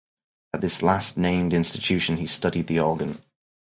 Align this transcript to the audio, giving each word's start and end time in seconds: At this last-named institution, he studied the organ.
At 0.55 0.61
this 0.61 0.81
last-named 0.81 1.53
institution, 1.53 2.17
he 2.17 2.25
studied 2.25 2.65
the 2.65 2.79
organ. 2.79 3.19